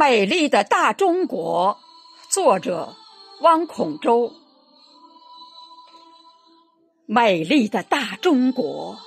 [0.00, 1.78] 美丽的大中国，
[2.30, 2.96] 作者
[3.42, 4.32] 汪孔周。
[7.04, 8.98] 美丽的大中国，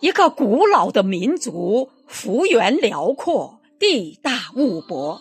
[0.00, 5.20] 一个古老的民族，幅员辽阔，地大物博，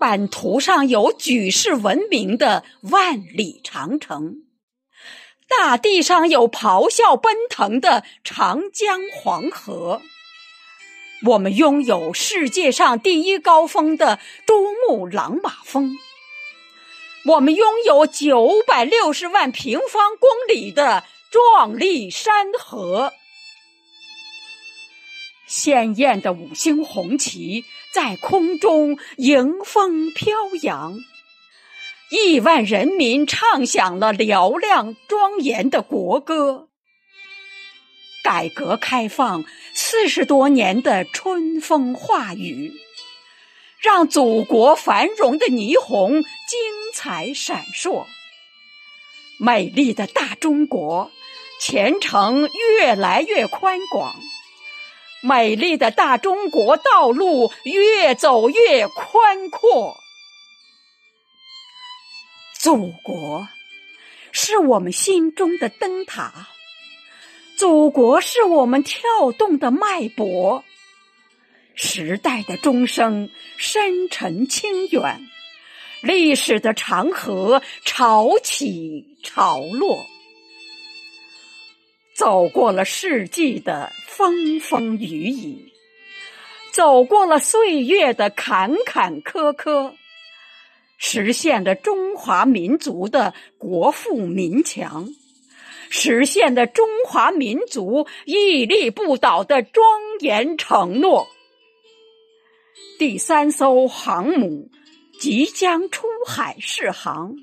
[0.00, 4.38] 版图上有举世闻名的万里长城，
[5.46, 10.02] 大地上有咆哮奔腾的长江黄河。
[11.26, 15.96] 我们拥有世界上第一高峰的珠穆朗玛峰，
[17.24, 23.12] 我们拥有九百六十万平方公里的壮丽山河，
[25.46, 30.32] 鲜艳的五星红旗在空中迎风飘
[30.62, 30.98] 扬，
[32.12, 36.67] 亿万人民唱响了嘹亮庄严的国歌。
[38.22, 42.72] 改革开放四十多年的春风化雨，
[43.80, 46.60] 让祖国繁荣的霓虹精
[46.92, 48.06] 彩闪烁。
[49.38, 51.10] 美丽的大中国，
[51.60, 54.16] 前程越来越宽广。
[55.22, 59.96] 美丽的大中国，道路越走越宽阔。
[62.58, 63.48] 祖国，
[64.32, 66.48] 是我们心中的灯塔。
[67.58, 70.62] 祖国是我们跳动的脉搏，
[71.74, 75.28] 时代的钟声深沉清远，
[76.00, 80.06] 历史的长河潮起潮落，
[82.14, 85.72] 走过了世纪的风风雨雨，
[86.70, 89.94] 走过了岁月的坎坎坷坷，
[90.96, 95.08] 实现了中华民族的国富民强。
[95.90, 99.84] 实现的中华民族屹立不倒的庄
[100.20, 101.28] 严承诺。
[102.98, 104.70] 第三艘航母
[105.18, 107.36] 即将出海试航，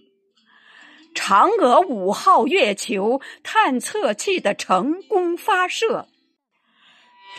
[1.13, 6.07] 嫦娥五号月球探测器的成功发射，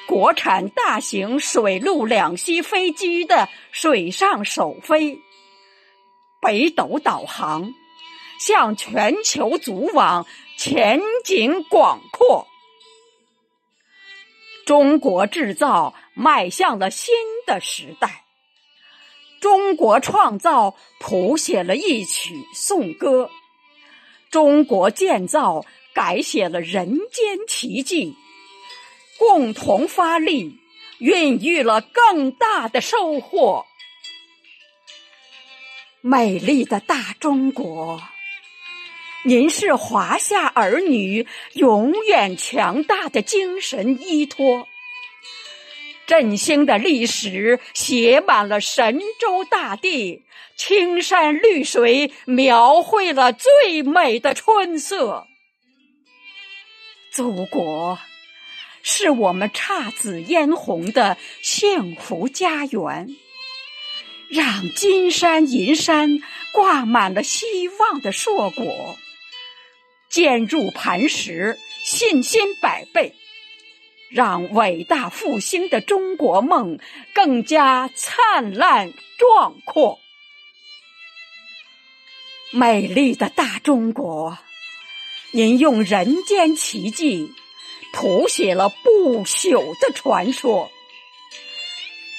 [0.09, 5.19] 国产大型水陆两栖飞机的水上首飞，
[6.41, 7.73] 北斗导航。
[8.39, 12.47] 向全球组网前景广阔，
[14.65, 17.15] 中国制造迈向了新
[17.47, 18.25] 的时代，
[19.39, 23.31] 中国创造谱写了一曲颂歌，
[24.31, 28.17] 中国建造改写了人间奇迹，
[29.19, 30.59] 共同发力，
[30.99, 33.67] 孕育了更大的收获。
[36.01, 38.01] 美丽的大中国。
[39.27, 44.69] 您是华夏儿女永远强大的精神依托。
[46.07, 50.23] 振兴的历史写满了神州大地，
[50.57, 55.27] 青山绿水描绘了最美的春色。
[57.11, 57.99] 祖国
[58.85, 63.09] 是我们姹紫嫣红的幸福家园，
[64.29, 66.21] 让金山银山
[66.53, 68.97] 挂满了希望的硕果。
[70.17, 73.15] 坚如磐石，信心百倍，
[74.09, 76.79] 让伟大复兴的中国梦
[77.13, 79.99] 更加灿烂壮阔。
[82.51, 84.39] 美丽的大中国，
[85.33, 87.31] 您用人间奇迹
[87.93, 90.71] 谱写了不朽的传说，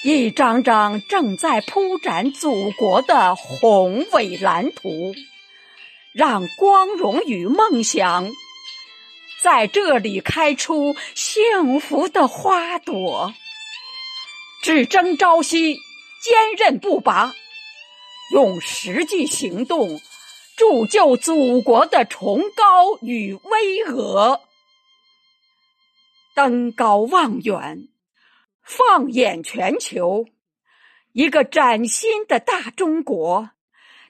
[0.04, 5.16] 一张张正在铺展祖国的宏伟蓝图。
[6.18, 8.28] 让光荣与梦想
[9.40, 13.32] 在这里开出幸福的花朵，
[14.60, 15.74] 只争朝夕，
[16.20, 17.36] 坚韧不拔，
[18.32, 20.00] 用实际行动
[20.56, 24.40] 铸就祖国的崇高与巍峨。
[26.34, 27.86] 登高望远，
[28.64, 30.26] 放眼全球，
[31.12, 33.50] 一个崭新的大中国。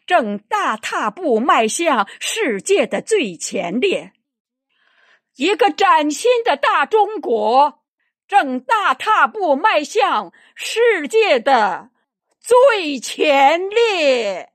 [0.08, 4.14] 正大踏步迈向世界的最前列，
[5.37, 7.84] 一个崭新的大中国
[8.26, 11.90] 正大踏步迈向世界的
[12.40, 14.50] 最前列。